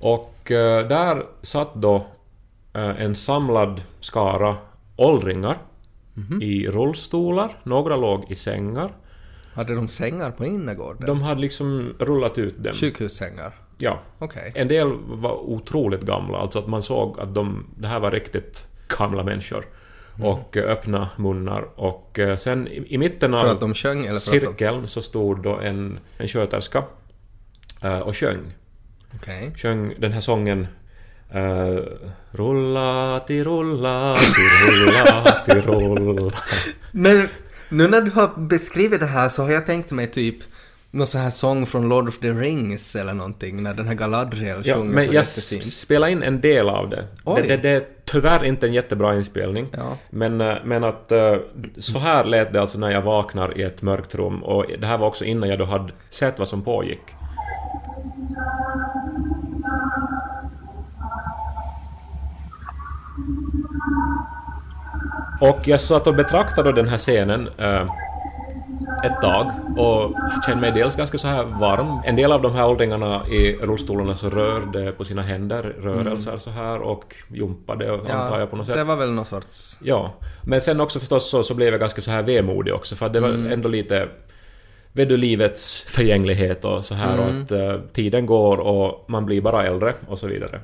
[0.06, 1.96] Och eh, där satt då
[2.74, 4.56] eh, en samlad skara
[4.96, 5.58] åldringar
[6.18, 6.42] Mhm.
[6.42, 8.92] i rullstolar, några låg i sängar.
[9.54, 11.08] Hade de sängar på innergården?
[11.08, 12.74] De hade liksom rullat ut dem.
[12.74, 13.54] Sjukhussängar?
[13.78, 14.00] Ja.
[14.20, 14.52] Okej.
[14.56, 18.68] En del var otroligt gamla, alltså att man såg att de, det här var riktigt
[18.98, 19.66] gamla människor.
[20.16, 20.28] Mm.
[20.28, 21.80] Och eh, öppna munnar.
[21.80, 23.40] Och sen i, i mitten av
[23.74, 24.20] sjöng att de...
[24.20, 26.84] cirkeln så stod då en, en sköterska
[28.06, 28.42] och sjöng.
[29.16, 29.52] Okej.
[29.58, 30.68] Sjöng den här sången
[31.32, 31.78] eh,
[32.32, 36.32] Rulla till rulla till rulla till rulla.
[36.92, 37.28] Men
[37.70, 40.36] nu när du har beskrivit det här så har jag tänkt mig typ
[40.92, 44.62] någon sån här sång från Lord of the Rings eller någonting när den här Galadriel
[44.64, 45.28] Ja, sjunger men så jag
[45.64, 47.08] spelade in en del av det.
[47.36, 47.58] Det, det.
[47.58, 49.68] Det är tyvärr inte en jättebra inspelning.
[49.72, 49.98] Ja.
[50.10, 51.36] Men, eh, men att eh,
[51.78, 54.98] så här lät det alltså när jag vaknar i ett mörkt rum och det här
[54.98, 57.02] var också innan jag då hade sett vad som pågick.
[65.42, 67.82] Och jag satt och betraktade den här scenen eh,
[69.04, 70.16] ett tag och
[70.46, 72.02] kände mig dels ganska så här varm.
[72.06, 76.50] En del av de här åldringarna i rullstolarna så rörde på sina händer rörelser så
[76.50, 78.76] här och jumpade och antar jag på något sätt.
[78.76, 79.80] det var väl någon sorts...
[79.82, 80.14] Ja,
[80.44, 83.20] men sen också förstås så, så blev jag ganska så här vemodig också för det
[83.20, 84.10] var ändå lite
[84.96, 89.42] vet du, livets förgänglighet och så här och att eh, tiden går och man blir
[89.42, 90.60] bara äldre och så vidare.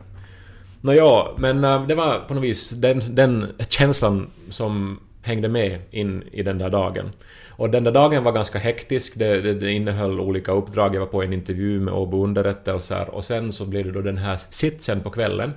[0.82, 6.24] Nåja, men eh, det var på något vis den, den känslan som hängde med in
[6.32, 7.12] i den där dagen.
[7.50, 11.08] Och den där dagen var ganska hektisk, det, det, det innehöll olika uppdrag, jag var
[11.08, 15.02] på en intervju med Åbo underrättelser och sen så blev det då den här sitsen
[15.02, 15.54] på kvällen.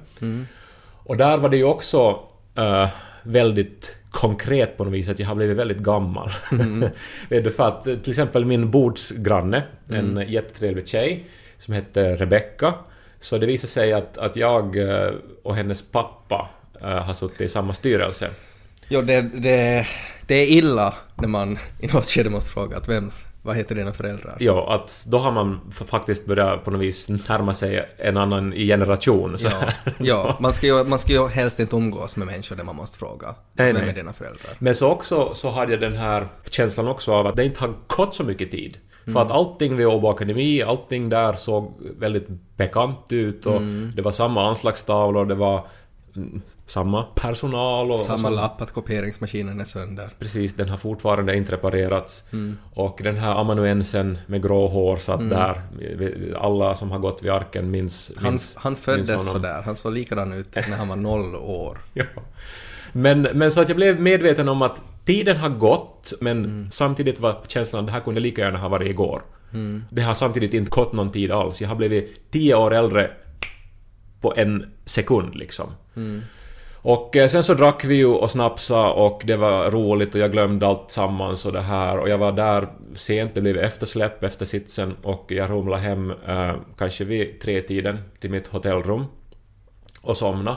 [0.93, 2.21] Och där var det ju också
[2.55, 2.89] eh,
[3.23, 6.31] väldigt konkret på något vis att jag har blivit väldigt gammal.
[7.29, 11.25] Vet du, för att till exempel min bordsgranne, en jättetrevlig tjej
[11.59, 12.75] som hette Rebecca,
[13.21, 15.11] så det visade sig att, att jag eh,
[15.43, 16.49] och hennes pappa
[16.81, 18.31] eh, har suttit i samma styrelse.
[18.89, 19.87] Jo, det, det,
[20.27, 23.93] det är illa när man i något skede måste fråga att vems, vad heter dina
[23.93, 24.37] föräldrar?
[24.41, 29.39] Ja, att då har man faktiskt börjat på något vis närma sig en annan generation.
[29.39, 29.47] Så.
[29.47, 32.77] Ja, ja man, ska ju, man ska ju helst inte umgås med människor där man
[32.77, 33.35] måste fråga.
[33.53, 33.91] Nej, vem nej.
[33.91, 34.53] är dina föräldrar?
[34.59, 37.75] Men så också så hade jag den här känslan också av att det inte har
[37.97, 38.79] gått så mycket tid.
[39.13, 43.61] För att allting vid Åbo Akademi, allting där såg väldigt bekant ut och
[43.95, 45.67] det var samma anslagstavlor, det var
[46.17, 48.01] mm, samma personal och...
[48.01, 50.11] Samma och så, lapp att kopieringsmaskinen är sönder.
[50.19, 52.25] Precis, den har fortfarande inte reparerats.
[52.75, 55.63] Och den här amanuensen med grå hår satt där.
[56.41, 59.25] Alla som har gått vid arken minns, Han, minns han minns föddes honom.
[59.25, 61.79] sådär, han såg likadan ut när han var noll år.
[61.95, 62.05] Ja.
[62.93, 66.69] Men, men så att jag blev medveten om att tiden har gått, men Mm.
[66.71, 69.23] samtidigt var känslan att det här kunde lika gärna ha varit igår.
[69.53, 69.85] Mm.
[69.91, 71.61] Det har samtidigt inte gått någon tid alls.
[71.61, 73.11] Jag har blivit tio år äldre
[74.21, 75.67] på en sekund liksom.
[75.97, 76.23] Mm.
[76.85, 80.33] Och eh, sen så drack vi ju och snapsade och det var roligt och jag
[80.33, 84.47] glömde allt sammans och det här och jag var där sent, det blev eftersläpp efter
[84.47, 89.05] sitsen och jag rumlade hem eh, kanske vid tre tiden till mitt hotellrum
[90.03, 90.57] och somnade.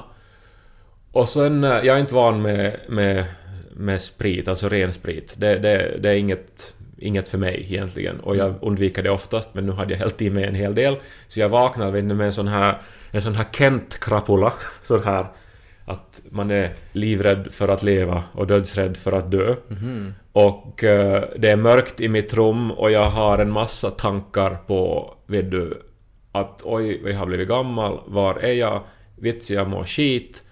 [1.12, 3.26] Och sen, eh, jag är inte van med, med,
[3.74, 5.34] med sprit, alltså ren sprit.
[5.38, 8.20] Det, det, det är inget, inget för mig egentligen.
[8.20, 10.98] Och jag undviker det oftast, men nu hade jag hällt i mig en hel del.
[11.28, 12.78] Så jag vaknade med en sån här,
[13.12, 14.54] en sån här Kent-krapula.
[14.84, 15.28] Sån här
[15.88, 19.56] att man är livrädd för att leva och dödsrädd för att dö.
[20.32, 25.13] Och eh, det är mörkt i mitt rum och jag har en massa tankar på,
[25.26, 25.82] vet du,
[26.32, 28.82] att oj, jag har blivit gammal, var är jag?
[29.15, 30.43] Vits, jag mår skit.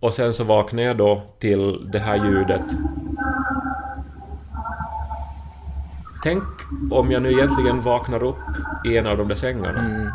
[0.00, 2.62] Och sen så vaknar jag då till det här ljudet.
[6.22, 6.44] Tänk
[6.90, 8.36] om jag nu egentligen vaknar upp
[8.86, 10.10] i en av de där sängarna.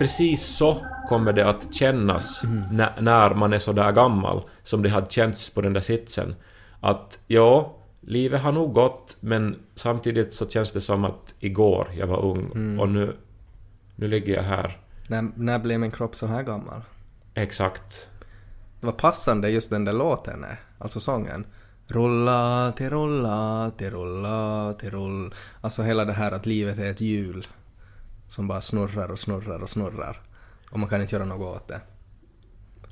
[0.00, 4.88] Precis så kommer det att kännas nä- när man är så där gammal som det
[4.88, 6.34] hade känts på den där sitsen.
[6.80, 12.06] Att ja, livet har nog gått men samtidigt så känns det som att igår jag
[12.06, 13.16] var ung och nu,
[13.96, 14.78] nu ligger jag här.
[15.08, 16.82] När, när blev min kropp så här gammal?
[17.34, 18.08] Exakt.
[18.80, 21.46] Det var passande just den där låten, är, alltså sången.
[21.86, 25.34] Rulla till rulla till rulla till rull.
[25.60, 27.46] Alltså hela det här att livet är ett hjul
[28.28, 30.20] som bara snurrar och snurrar och snurrar
[30.70, 31.80] och man kan inte göra något åt det.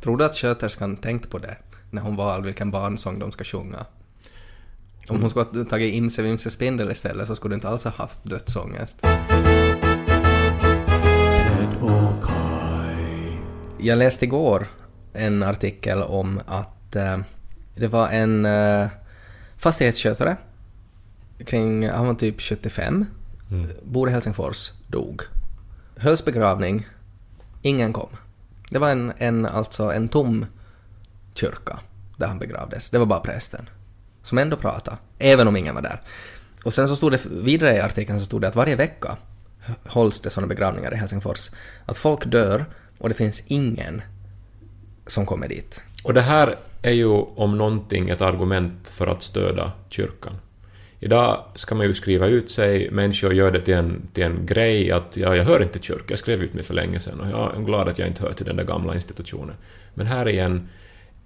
[0.00, 1.56] Tror du att sköterskan tänkt på det
[1.90, 3.86] när hon valde vilken barnsång de ska sjunga?
[5.08, 7.84] Om hon skulle ha tagit in sig Vimse Spindel istället så skulle du inte alls
[7.84, 9.06] ha haft dödsångest.
[13.78, 14.66] Jag läste igår
[15.12, 17.18] en artikel om att eh,
[17.74, 18.88] det var en eh,
[19.56, 20.36] fastighetsskötare
[21.44, 23.06] kring, han var typ 75
[23.52, 23.70] Mm.
[23.82, 25.22] bor i Helsingfors, dog.
[25.96, 26.86] Hölls begravning,
[27.62, 28.08] ingen kom.
[28.70, 30.46] Det var en, en, alltså en tom
[31.34, 31.80] kyrka
[32.16, 32.90] där han begravdes.
[32.90, 33.70] Det var bara prästen
[34.22, 36.00] som ändå pratade, även om ingen var där.
[36.64, 39.16] Och sen så stod det vidare i artikeln så stod det att varje vecka
[39.86, 41.50] hålls det sådana begravningar i Helsingfors.
[41.86, 42.64] Att folk dör
[42.98, 44.02] och det finns ingen
[45.06, 45.82] som kommer dit.
[46.04, 50.36] Och det här är ju om någonting ett argument för att stödja kyrkan.
[51.04, 54.92] Idag ska man ju skriva ut sig, människor gör det till en, till en grej
[54.92, 57.28] att ja, jag hör inte till kyrkan, jag skrev ut mig för länge sedan och
[57.28, 59.54] jag är glad att jag inte hör till den där gamla institutionen.
[59.94, 60.68] Men här är en,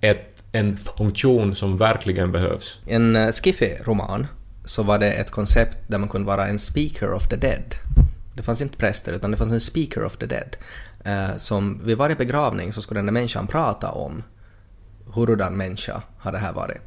[0.01, 2.81] ett, en funktion som verkligen behövs.
[2.87, 4.27] I en eh, Skiffy-roman
[4.65, 7.75] så var det ett koncept där man kunde vara en speaker of the dead.
[8.35, 10.57] Det fanns inte präster utan det fanns en speaker of the dead.
[11.05, 14.23] Eh, som vid varje begravning så skulle den där människan prata om
[15.15, 16.81] hurudan människa har det här varit.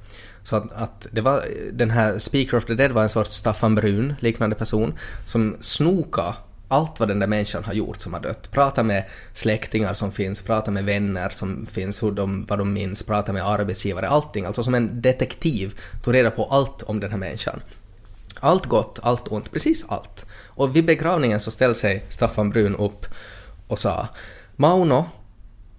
[0.43, 3.75] Så att, att det var, den här Speaker of the Dead var en sorts Staffan
[3.75, 4.93] Brun liknande person
[5.25, 6.35] som snoka
[6.69, 8.51] allt vad den där människan har gjort som har dött.
[8.51, 13.03] Prata med släktingar som finns, prata med vänner som finns, hur de, vad de minns,
[13.03, 14.45] prata med arbetsgivare, allting.
[14.45, 17.61] Alltså som en detektiv tog reda på allt om den här människan.
[18.39, 20.25] Allt gott, allt ont, precis allt.
[20.47, 23.05] Och vid begravningen så ställde sig Staffan Brun upp
[23.67, 24.07] och sa
[24.55, 25.05] Mauno,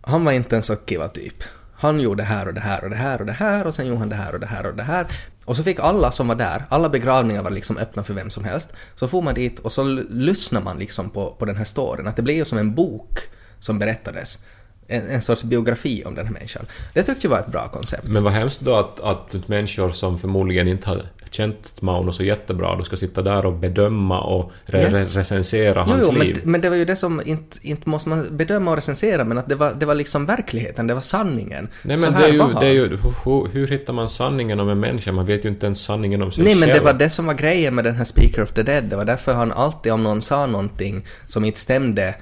[0.03, 1.45] han var inte en så kiva typ.
[1.81, 3.87] Han gjorde det här och det här och det här och det här och sen
[3.87, 5.07] gjorde han det här och det här och det här.
[5.45, 8.45] Och så fick alla som var där, alla begravningar var liksom öppna för vem som
[8.45, 8.73] helst.
[8.95, 12.07] Så får man dit och så lyssnar man liksom på, på den här storyn.
[12.07, 13.19] Att det blev ju som en bok
[13.59, 14.45] som berättades.
[14.87, 16.67] En, en sorts biografi om den här människan.
[16.95, 18.09] Det tyckte jag var ett bra koncept.
[18.09, 22.77] Men vad hemskt då att, att människor som förmodligen inte hade känt Mauno så jättebra,
[22.77, 25.17] då ska sitta där och bedöma och re Yes.
[25.17, 26.41] recensera Jo, hans jo men, liv.
[26.45, 29.49] men det var ju det som inte, inte måste man bedöma och recensera, men att
[29.49, 31.69] det var, det var liksom verkligheten, det var sanningen.
[31.83, 32.97] Nej men det är, ju, det är ju...
[33.25, 35.13] Hur, hur hittar man sanningen om en människa?
[35.13, 36.75] Man vet ju inte ens sanningen om sig Nej men själv.
[36.75, 39.05] det var det som var grejen med den här Speaker of the Dead, det var
[39.05, 42.15] därför han alltid om någon sa någonting som inte stämde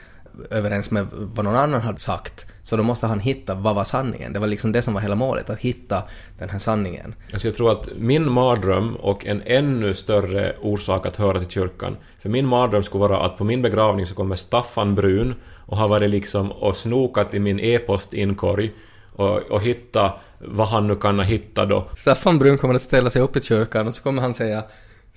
[0.51, 4.33] överens med vad någon annan hade sagt, så då måste han hitta vad var sanningen.
[4.33, 6.03] Det var liksom det som var hela målet, att hitta
[6.39, 7.15] den här sanningen.
[7.33, 11.97] Alltså jag tror att min mardröm och en ännu större orsak att höra till kyrkan,
[12.19, 15.35] för min mardröm skulle vara att på min begravning så kommer Staffan Brun
[15.67, 18.73] och har varit liksom och snokat i min e-postinkorg
[19.13, 21.89] och, och hitta vad han nu kan ha hittat då.
[21.97, 24.65] Staffan Brun kommer att ställa sig upp i kyrkan och så kommer han säga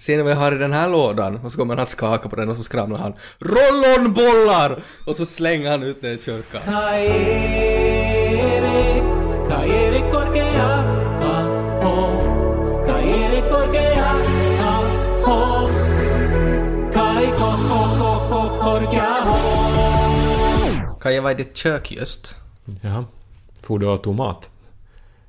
[0.02, 1.40] Ser ni vad jag har i den här lådan?
[1.44, 4.84] Och så kommer han att skaka på den och så skramlar han Rollonbollar!
[5.06, 6.62] Och så slänger han ut det i kyrkan.
[21.04, 22.36] Jag vara i ditt kök just?
[22.82, 23.06] Jaha.
[23.62, 24.50] For du mat?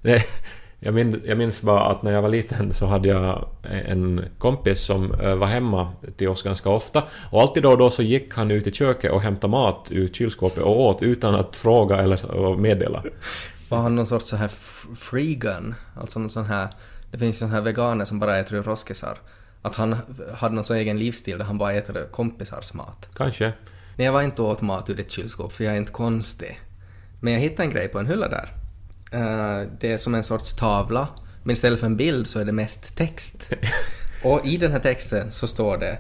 [0.00, 0.24] Nej,
[0.84, 4.80] jag minns, jag minns bara att när jag var liten så hade jag en kompis
[4.80, 8.34] som eh, var hemma till oss ganska ofta och alltid då och då så gick
[8.34, 12.30] han ut i köket och hämtade mat ur kylskåpet och åt utan att fråga eller
[12.30, 13.02] och meddela.
[13.68, 14.50] Var han någon sorts så här
[14.96, 15.74] free gun?
[15.96, 16.68] Alltså någon sån här...
[17.10, 19.18] Det finns sån här veganer som bara äter ur roskisar.
[19.62, 19.96] Att han
[20.34, 23.08] hade någon sån egen livsstil där han bara äter kompisars mat.
[23.14, 23.52] Kanske.
[23.96, 26.60] Nej, jag var inte åt mat ur ditt kylskåp för jag är inte konstig.
[27.20, 28.61] Men jag hittade en grej på en hylla där.
[29.12, 31.08] Eh, det är som en sorts tavla,
[31.42, 33.50] men istället för en bild så är det mest text.
[34.24, 35.98] Och i den här texten så står det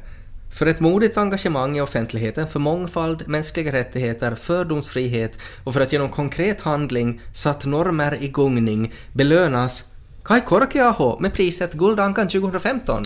[0.52, 6.08] för ett modigt engagemang i offentligheten för mångfald, mänskliga rättigheter, fördomsfrihet och för att genom
[6.08, 9.92] konkret handling satt normer i gungning belönas
[10.24, 13.02] Kai Korkeaho med priset Guldankan 2015.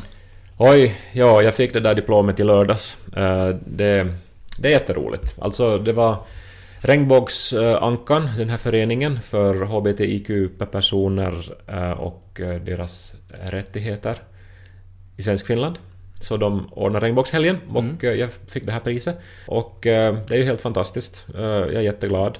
[0.58, 2.96] Oj, ja, jag fick det där diplomet i lördags.
[3.16, 4.14] Eh, Det,
[4.58, 5.34] det är jätteroligt.
[5.38, 6.18] Alltså, det var
[6.86, 14.14] Regnbågsankan, den här föreningen för HBTIQ-personer eh, och eh, deras rättigheter
[15.16, 15.78] i Svenskfinland.
[16.20, 19.18] Så de ordnar Regnbågshelgen och eh, jag fick det här priset.
[19.46, 21.26] Och det är ju helt fantastiskt.
[21.34, 22.38] Jag är jätteglad.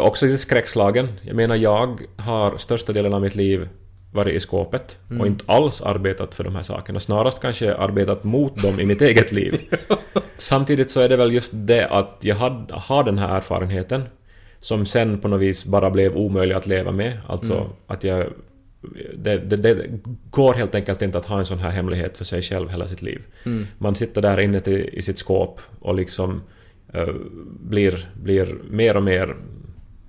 [0.00, 1.08] Också lite skräckslagen.
[1.22, 3.68] Jag menar, jag har största delen av mitt liv
[4.12, 7.00] varit i skåpet och inte alls arbetat för de här sakerna.
[7.00, 9.60] Snarast kanske arbetat mot dem i mitt eget liv.
[10.36, 14.02] Samtidigt så är det väl just det att jag had, har den här erfarenheten
[14.60, 17.18] som sen på något vis bara blev omöjlig att leva med.
[17.26, 17.54] Alltså
[17.86, 18.26] att jag...
[19.14, 19.86] Det, det, det
[20.30, 23.02] går helt enkelt inte att ha en sån här hemlighet för sig själv hela sitt
[23.02, 23.22] liv.
[23.78, 26.42] Man sitter där inne till, i sitt skåp och liksom
[26.92, 27.14] eh,
[27.60, 29.36] blir, blir mer och mer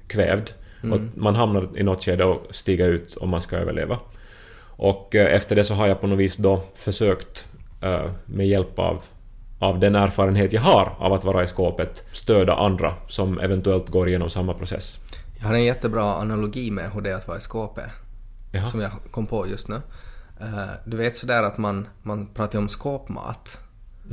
[0.07, 0.49] kvävd.
[0.83, 3.99] Och man hamnar i något skede och stiga ut om man ska överleva.
[4.63, 7.47] Och eh, efter det så har jag på något vis då försökt
[7.81, 9.03] eh, med hjälp av
[9.59, 14.07] av den erfarenhet jag har av att vara i skåpet stödja andra som eventuellt går
[14.07, 14.99] igenom samma process.
[15.39, 17.85] Jag har en jättebra analogi med hur det är att vara i skåpet.
[18.51, 18.65] Jaha.
[18.65, 19.75] Som jag kom på just nu.
[20.41, 20.47] Eh,
[20.85, 23.59] Du vet sådär att man, man pratar om skåpmat.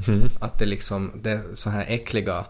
[0.09, 0.31] Mhm.
[0.41, 2.45] Att det liksom, det är så här äckliga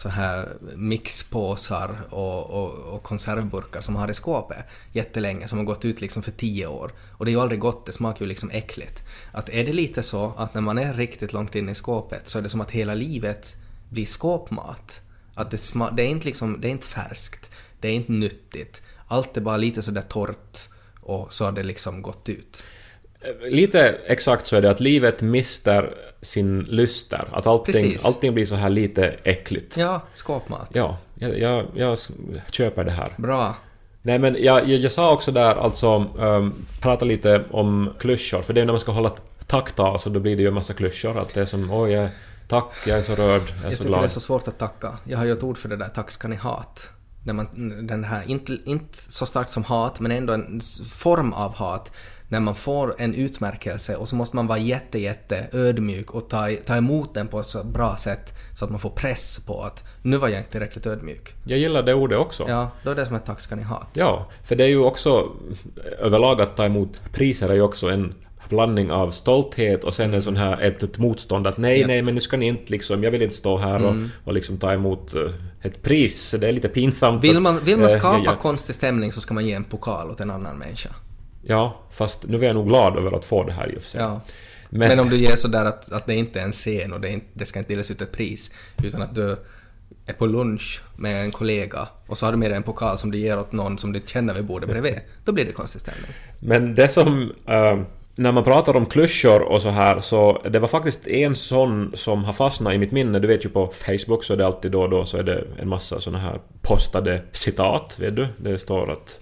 [0.00, 5.64] så här mixpåsar och, och, och konservburkar som man har i skåpet jättelänge, som har
[5.64, 6.92] gått ut liksom för tio år.
[7.12, 9.02] Och det är ju aldrig gott, det smakar ju liksom äckligt.
[9.32, 12.38] Att är det lite så att när man är riktigt långt in i skåpet så
[12.38, 13.56] är det som att hela livet
[13.88, 15.00] blir skåpmat.
[15.34, 18.82] Att det, sma- det är inte liksom, det är inte färskt, det är inte nyttigt.
[19.08, 20.58] Allt är bara lite sådär torrt
[21.00, 22.64] och så har det liksom gått ut.
[23.50, 27.28] Lite exakt så är det att livet mister sin lyster.
[27.32, 28.04] Att allting, Precis.
[28.06, 29.76] allting blir så här lite äckligt.
[29.76, 30.68] Ja, skåpmat.
[30.72, 31.98] Ja, jag, jag, jag
[32.50, 33.14] köper det här.
[33.16, 33.54] Bra.
[34.02, 38.52] Nej men jag, jag, jag sa också där alltså, um, prata lite om klyschor, för
[38.52, 39.12] det är när man ska hålla
[39.46, 41.18] tacktal så då blir det ju en massa klyschor.
[41.18, 42.08] Att det är som oj, jag,
[42.48, 44.10] tack, jag är så rörd, jag är Jag så tycker det är glad.
[44.10, 44.98] så svårt att tacka.
[45.04, 46.90] Jag har ju ett ord för det där, tack ska ni hat.
[47.24, 47.46] När man,
[47.86, 51.92] den här, inte, inte så starkt som hat, men ändå en form av hat.
[52.30, 56.48] När man får en utmärkelse och så måste man vara jätte, jätte ödmjuk och ta,
[56.66, 59.84] ta emot den på ett så bra sätt så att man får press på att
[60.02, 61.34] nu var jag inte tillräckligt ödmjuk.
[61.44, 62.44] Jag gillar det ordet också.
[62.48, 63.88] Ja, då är det som ett tack ska ni hat.
[63.92, 65.32] Ja, för det är ju också
[65.98, 68.14] överlag att ta emot priser är ju också en
[68.48, 71.88] blandning av stolthet och sen en sån här ett, ett motstånd att nej, Japp.
[71.88, 74.58] nej, men nu ska ni inte liksom, jag vill inte stå här och, och liksom
[74.58, 75.22] ta emot eh,
[75.62, 77.24] ett pris, det är lite pinsamt.
[77.24, 80.10] Vill man, vill man eh, skapa ja, konstig stämning så ska man ge en pokal
[80.10, 80.90] åt en annan människa.
[81.42, 83.88] Ja, fast nu är jag nog glad över att få det här i och för
[83.88, 84.00] sig.
[84.00, 84.20] Ja.
[84.70, 87.08] Men, Men, om du ger sådär att, att det inte är en scen och det,
[87.08, 89.36] inte, det ska inte delas ut ett pris, utan att du
[90.06, 93.10] är på lunch med en kollega och så har du med dig en pokal som
[93.10, 96.10] du ger åt någon som du känner vid bordet bredvid, då blir det konstig stämning.
[96.38, 97.32] Men det som...
[97.46, 97.80] eh,
[98.14, 102.24] när man pratar om klyschor och så här så det var faktiskt en sån som
[102.24, 103.18] har fastnat i mitt minne.
[103.18, 105.44] Du vet ju på Facebook så är det alltid då och då så är det
[105.58, 108.28] en massa såna här postade citat, vet du?
[108.36, 109.20] Det står att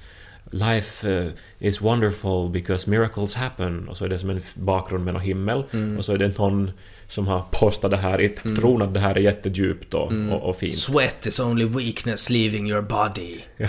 [0.51, 5.15] Life eh, is wonderful because miracles happen och så är det som en bakgrund med
[5.15, 5.65] någon himmel
[5.99, 6.71] och så är det någon
[7.09, 10.57] som har postat det här i tron att det här är jättedjupt och, och, och
[10.57, 10.79] fint.
[10.79, 13.39] Sweat is only weakness leaving your body.
[13.57, 13.69] Ja.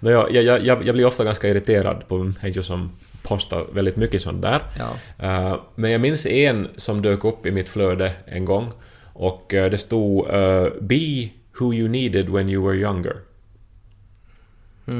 [0.00, 2.90] No, jag, jag, jag, jag blir ofta ganska irriterad på människor som
[3.22, 4.62] postar väldigt mycket sånt där.
[4.78, 4.96] Ja.
[5.18, 8.72] Eh, men jag minns en som dök upp i mitt flöde en gång
[9.12, 13.16] och eh, det stod eh, “Be who you needed when you were younger”.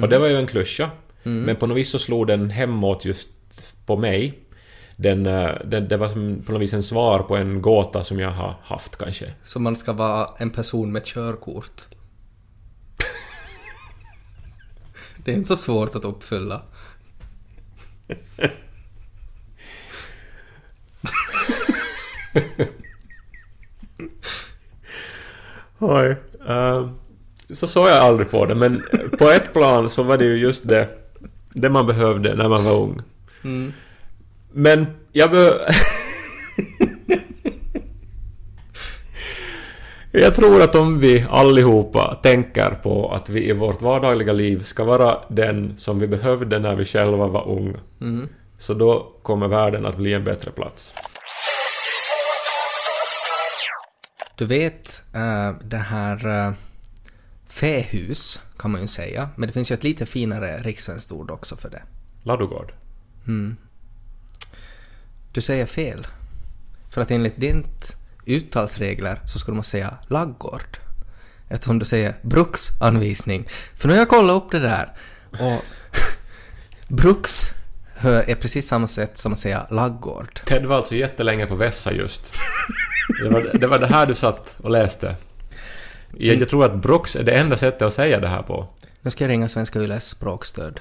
[0.02, 0.90] Och det var ju en klyscha,
[1.30, 3.30] men på något vis så slog den hemåt just
[3.86, 4.38] på mig.
[4.96, 6.08] Den, eh, den, det var
[6.46, 9.34] på något vis en svar på en gåta som jag har haft kanske.
[9.42, 11.82] Så man ska vara en person med körkort.
[15.24, 16.62] det är inte så svårt att uppfylla.
[25.78, 26.16] Oj.
[26.48, 26.90] Uh,
[27.50, 28.82] så såg jag aldrig på det, men
[29.18, 30.88] på ett plan så var det ju just det,
[31.54, 33.02] det man behövde när man var ung.
[34.52, 35.74] Men jag be...
[40.16, 44.84] Jag tror att om vi allihopa tänker på att vi i vårt vardagliga liv ska
[44.84, 47.78] vara den som vi behövde när vi själva var unga,
[48.58, 50.94] så då kommer världen att bli en bättre plats.
[54.36, 56.54] Du vet, eh, det här uh,
[57.48, 61.56] fähus kan man ju säga, men det finns ju ett lite finare rikssvenskt ord också
[61.56, 61.82] för det.
[62.22, 62.72] Ladugård.
[65.32, 66.06] Du säger fel.
[66.90, 67.96] För att enligt ditt
[68.26, 70.78] uttalsregler så skulle man säga laggård.
[71.48, 73.48] Eftersom du säger bruksanvisning.
[73.74, 74.92] För nu har jag kollat upp det där.
[75.30, 75.64] Och
[76.88, 77.52] bruks
[78.02, 80.40] är precis samma sätt som att säga laggård.
[80.44, 82.32] Ted var alltså jättelänge på Vessa just.
[83.22, 85.16] Det var, det var det här du satt och läste.
[86.18, 88.68] Jag, jag tror att Brooks är det enda sättet att säga det här på.
[89.00, 90.80] Nu ska jag ringa Svenska Yles språkstöd.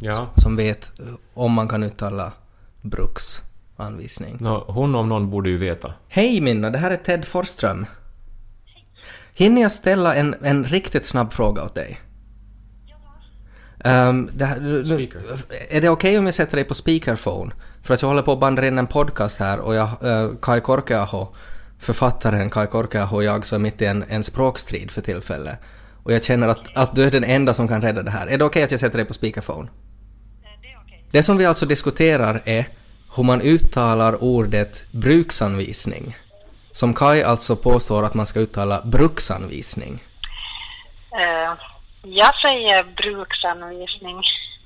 [0.00, 0.30] Ja.
[0.36, 2.32] Som vet eh, om man kan uttala
[2.80, 4.36] bruksanvisning.
[4.40, 5.92] Nå, hon om någon borde ju veta.
[6.08, 7.86] Hej Minna, det här är Ted Forsström.
[9.34, 12.00] Hinner jag ställa en, en riktigt snabb fråga åt dig?
[13.84, 15.22] Um, det här, Speaker.
[15.70, 17.52] är det okej om jag sätter dig på speakerphone?
[17.82, 20.60] För att jag håller på att banda in en podcast här och jag, uh, Kai
[20.60, 21.28] Korkeaho,
[21.82, 25.58] författaren Kai Korkeaho och jag så är mitt i en, en språkstrid för tillfället.
[26.04, 28.26] Och jag känner att, att du är den enda som kan rädda det här.
[28.26, 29.68] Är det okej att jag sätter dig på speakerphone?
[31.10, 32.68] Det som vi alltså diskuterar är
[33.16, 36.16] hur man uttalar ordet bruksanvisning.
[36.72, 40.04] Som Kai alltså påstår att man ska uttala bruksanvisning.
[41.20, 41.52] Eh,
[42.02, 44.20] jag säger bruksanvisning.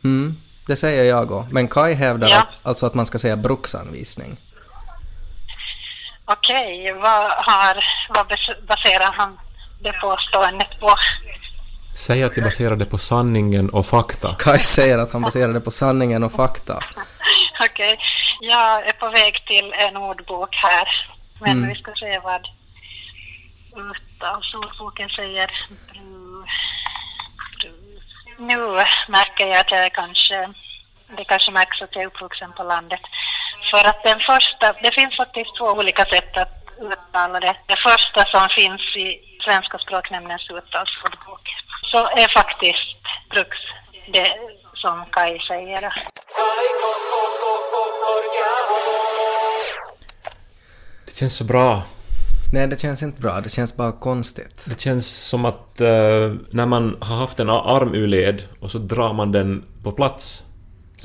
[0.04, 0.36] Mm,
[0.66, 1.48] det säger jag också.
[1.52, 2.38] Men Kai hävdar Ja.
[2.42, 4.36] att, alltså att man ska säga bruksanvisning.
[6.26, 9.38] Okej, vad, har, vad bas- baserar han
[9.82, 10.90] det påståendet på?
[11.96, 14.34] Säg att jag baserar det på sanningen och fakta.
[14.38, 16.80] Kai säger att han baserar det på sanningen och fakta.
[17.70, 17.98] Okej,
[18.40, 20.88] jag är på väg till en ordbok här.
[21.40, 21.68] Men Mm.
[21.68, 22.48] vi ska se vad
[24.42, 25.50] solboken säger.
[28.38, 28.56] Nu
[29.08, 30.52] märker jag att jag kanske,
[31.16, 33.00] det kanske märks att jag är uppvuxen på landet.
[33.70, 37.56] För att den första, det finns faktiskt två olika sätt att uttala det.
[37.66, 39.06] Det första som finns i
[39.44, 41.44] Svenska språknämndens uttalsordbok
[41.90, 42.96] så är faktiskt
[43.30, 43.56] brux
[44.06, 44.32] det
[44.74, 45.80] som Kai säger.
[51.06, 51.82] Det känns så bra.
[52.52, 53.40] Nej, det känns inte bra.
[53.40, 54.66] Det känns bara konstigt.
[54.68, 58.78] Det känns som att eh, när man har haft en arm ur led och så
[58.78, 60.45] drar man den på plats.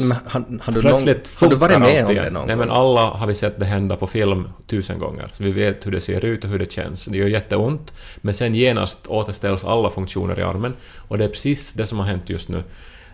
[0.07, 0.17] Men
[0.61, 2.67] har, du, Plötsligt någon, har du varit med om det någon Nej gång?
[2.67, 5.29] men alla har vi sett det hända på film tusen gånger.
[5.33, 7.05] Så vi vet hur det ser ut och hur det känns.
[7.05, 7.93] Det gör jätteont.
[8.17, 10.73] Men sen genast återställs alla funktioner i armen.
[11.07, 12.63] Och det är precis det som har hänt just nu.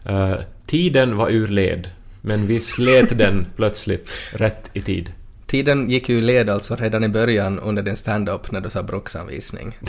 [0.06, 0.34] Eh,
[0.66, 1.90] tiden var ur led.
[2.22, 5.12] Men vi slet den plötsligt rätt i tid.
[5.48, 9.78] Tiden gick ju led alltså redan i början under din stand-up när du sa bruksanvisning.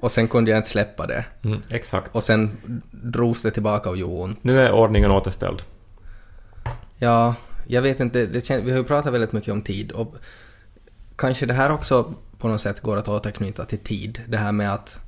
[0.00, 1.24] Och sen kunde jag inte släppa det.
[1.44, 2.14] Mm, exakt.
[2.14, 2.56] Och sen
[2.90, 4.44] drogs det tillbaka och gjorde ont.
[4.44, 5.62] Nu är ordningen återställd.
[6.98, 7.34] Ja,
[7.66, 10.14] jag vet inte, det kän- vi har ju pratat väldigt mycket om tid och
[11.16, 14.22] kanske det här också på något sätt går att återknyta till tid.
[14.28, 15.00] Det här med att,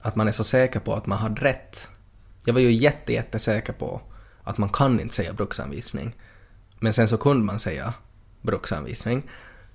[0.00, 1.88] att man är så säker på att man hade rätt.
[2.44, 4.00] Jag var ju jätte, jättesäker på
[4.42, 6.14] att man kan inte säga bruksanvisning.
[6.80, 7.94] Men sen så kunde man säga
[8.42, 9.22] bruksanvisning.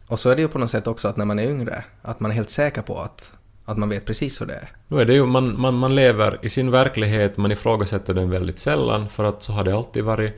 [0.08, 2.20] Och så är det ju på något sätt också att när man är yngre, att
[2.20, 3.34] man är helt säker på att,
[3.66, 4.70] att man vet precis hur det är.
[4.88, 8.60] Nu är det ju, man, man, man lever i sin verklighet, man ifrågasätter den väldigt
[8.60, 10.34] sällan för att så har det alltid varit.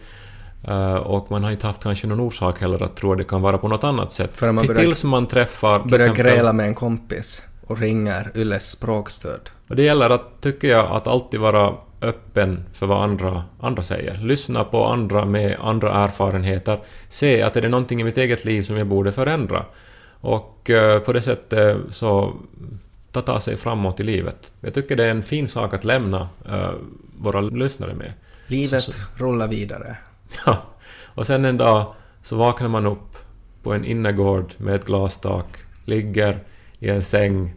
[0.68, 3.42] Eh, och man har inte haft kanske någon orsak heller att tro att det kan
[3.42, 4.30] vara på något annat sätt.
[4.34, 5.80] Förrän man börjar- Tills man träffar...
[5.80, 9.50] till Börjar exempel- gräla med en kompis och ringer Ylles språkstöd.
[9.70, 14.18] Och det gäller att, tycker jag, att alltid vara öppen för vad andra, andra säger.
[14.18, 16.80] Lyssna på andra med andra erfarenheter.
[17.10, 19.66] Se att är det någonting i mitt eget liv som jag borde förändra.
[20.22, 22.34] Och eh, på det sättet så
[23.12, 24.52] ta, ta sig framåt i livet.
[24.62, 26.70] Jag tycker det är en fin sak att lämna eh,
[27.20, 28.14] våra lyssnare med.
[28.48, 29.98] Livet Så- så- rullar vidare.
[30.46, 30.58] Ja.
[31.16, 33.18] Och sen en dag så vaknar man upp
[33.64, 35.48] på en innergård med ett glastak,
[35.86, 36.40] ligger
[36.80, 37.54] i en säng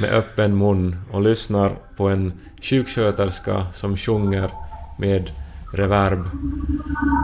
[0.00, 4.50] med öppen mun och lyssnar på en sjuksköterska som sjunger
[4.98, 5.30] med
[5.72, 6.24] reverb.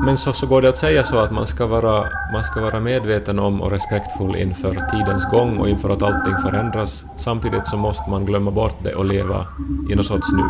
[0.04, 2.80] Men så, så går det att säga så att man ska, vara, man ska vara
[2.80, 7.04] medveten om och respektfull inför tidens gång och inför att allting förändras.
[7.16, 9.46] Samtidigt så måste man glömma bort det och leva
[9.90, 10.44] i något sorts nu.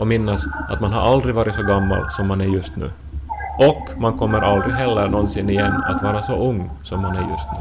[0.00, 2.90] Och minnas att man har aldrig varit så gammal som man är just nu.
[3.58, 7.48] Och man kommer aldrig heller någonsin igen att vara så ung som man är just
[7.52, 7.58] nu.